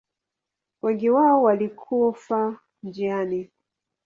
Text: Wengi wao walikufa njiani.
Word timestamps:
Wengi 0.81 1.09
wao 1.09 1.43
walikufa 1.43 2.59
njiani. 2.83 3.49